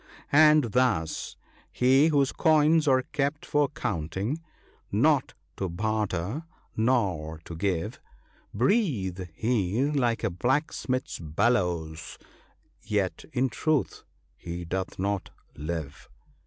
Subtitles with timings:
[0.33, 1.35] And thus—
[1.73, 4.41] 44 He whose coins are kept for counting,
[4.91, 7.99] not to barter nor to give,
[8.51, 12.27] Breathe he like a blacksmith's bellows (33),
[12.97, 14.01] yet in tiuth
[14.35, 16.09] he doth not live."